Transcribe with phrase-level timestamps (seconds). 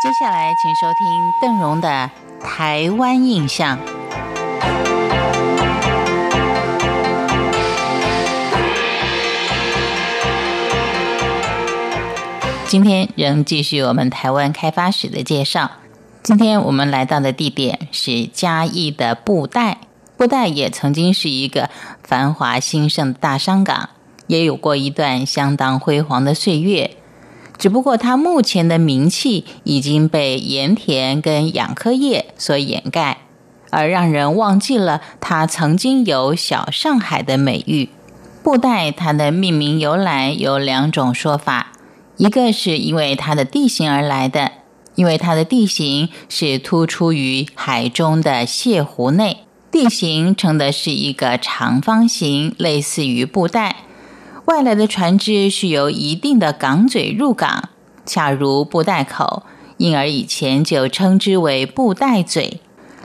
[0.00, 2.08] 接下来，请收听邓荣的
[2.40, 3.76] 《台湾印象》。
[12.68, 15.68] 今天仍继续我们台湾开发史的介绍。
[16.22, 19.78] 今天我们来到的地点是嘉义的布袋，
[20.16, 21.68] 布袋也曾经是一个
[22.04, 23.88] 繁华兴盛的大商港，
[24.28, 26.97] 也有过一段相当辉煌的岁月。
[27.58, 33.18] 只不过，它目前的名气已经被盐田跟养科业所掩盖，
[33.70, 37.88] 而让人忘记了它曾经有“小上海”的美誉。
[38.44, 41.72] 布袋它的命名由来有两种说法，
[42.16, 44.52] 一个是因为它的地形而来的，
[44.94, 49.38] 因为它的地形是突出于海中的泻湖内，
[49.72, 53.87] 地形呈的是一个长方形，类似于布袋。
[54.48, 57.68] 外来的船只需由一定的港嘴入港，
[58.06, 59.42] 恰如布袋口，
[59.76, 62.58] 因而以前就称之为布袋嘴。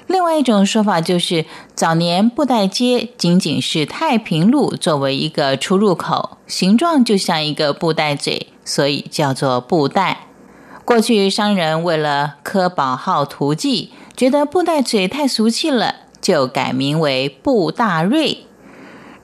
[0.08, 1.46] 另外一种说法就是，
[1.76, 10.28] 早年布袋街仅仅是太平路作为一个出入口，形状就像一个布袋嘴，所以叫做布袋。
[10.86, 18.46] 过去商人为了科宝号图记，觉得布袋嘴太俗气了，就改名为布大瑞。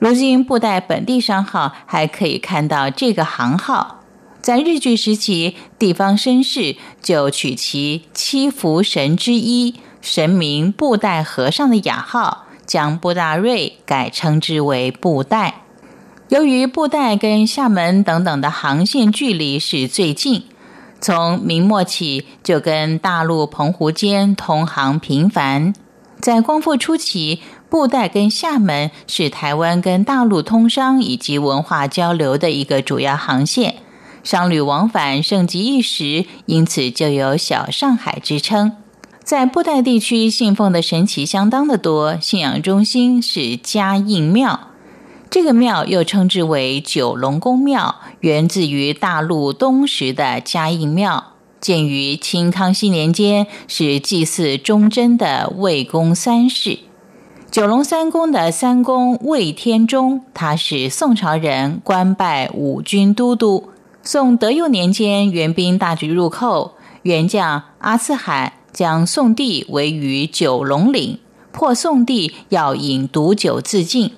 [0.00, 4.00] 如今布袋本地商号还可以看到这个行号，
[4.40, 15.64] 在日据时期，地方绅士就取其七福神之一神明布袋和尚的雅号，将布大瑞改称之为布袋。
[16.30, 20.44] 由于布袋跟厦门等等的航线距离是最近，
[20.98, 25.74] 从明末起就跟大陆澎湖间通航频繁，
[26.22, 27.42] 在光复初期。
[27.70, 33.76] 布袋跟厦门是台湾跟大陆通商以及文化交流的一个主要航线，
[34.24, 38.72] 商旅往返盛极一时，因此就有“小上海”之称。
[39.22, 44.68] 在布袋地区信奉的神奇相当的多，信仰中心是嘉应庙，
[45.30, 56.80] 这个庙又称之为九龙宫庙，源自于大陆东石的嘉应庙，建于清康熙年间，是祭祀忠贞的魏公三世。
[57.50, 63.70] 九龙三公的三公魏天中，他是宋朝人，官拜五军都督。
[64.04, 71.18] 宋德佑年间，援兵大举入寇，元将阿次海将宋帝围于九龙岭，
[71.50, 74.12] 迫宋帝要饮毒酒自尽。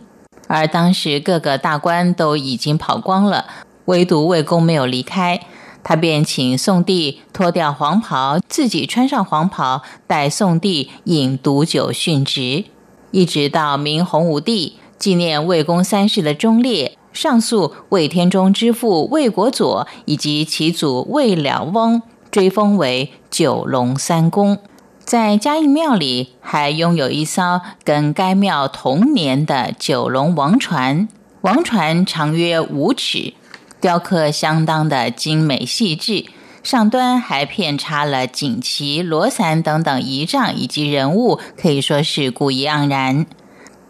[0.47, 3.47] 而当时各个大官都已经跑光了，
[3.87, 5.41] 唯独魏公没有离开，
[5.83, 12.65] 他便请宋帝脱掉黄袍，自己穿上黄袍，带宋帝饮毒酒殉职。
[13.13, 24.59] 一直到明洪武帝纪念魏公三世的忠烈，上诉魏天中之父魏国佐以及其祖魏了翁，追封为九龙三公。
[25.05, 31.09] 在嘉义庙里还拥有一艘跟该庙同年的九龙王船，
[31.43, 33.35] 王船长约五尺，
[33.81, 36.25] 雕刻相当的精美细致。
[36.63, 43.27] 上端还片插了锦旗、罗伞等等仪仗以及人物，可以说是古意盎然。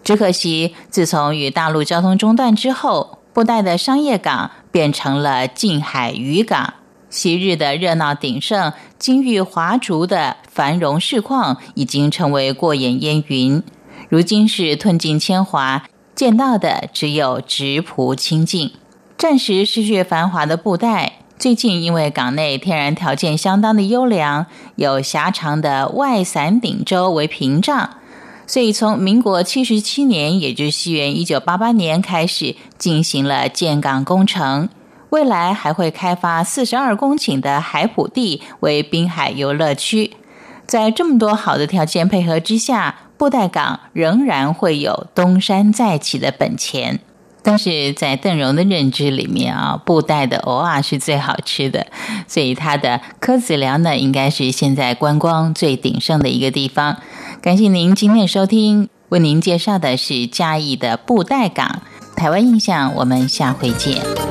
[0.03, 6.75] 只可惜，自从与大陆交通中断之后，布袋的商业港变成了近海渔港。
[7.09, 13.63] 昔日的热闹鼎盛、金玉华烛的繁荣市况，已经成为过眼烟云。
[14.09, 15.85] 如今是褪尽铅华，
[16.15, 18.73] 见到的只有直朴清净。
[19.19, 21.19] 暂时失去繁华的布袋。
[21.43, 27.97] 最近，因为港内天然条件相当的优良，有狭长的外伞顶洲为屏障，
[28.47, 34.69] 所以从民国七十七年，也就西元一九八八年开始进行了建港工程。
[35.11, 40.13] 未来还会开发四十二公顷的海埔地为滨海游乐区。
[40.65, 47.01] 在这么多好的条件配合之下，布袋港仍然会有东山再起的本钱。
[47.43, 51.87] 但是在邓荣的认知里面啊，布袋的偶尔是最好吃的，
[52.29, 56.99] 所以它的柯子寮呢，应该是现在观光最鼎盛的一个地方。
[57.41, 61.83] 感谢您今天收听，为您介绍的是嘉义的布袋港，
[62.15, 64.22] 台湾印象，我们下回见。